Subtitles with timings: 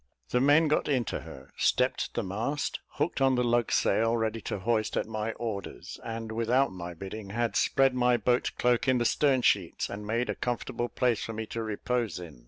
[0.29, 4.57] The men got into her, stepped the mast, hooked on the lug sail, ready to
[4.57, 9.05] hoist at my orders; and, without my bidding, had spread my boat cloak in the
[9.05, 12.39] stern sheets, and made a comfortable place for me to repose in.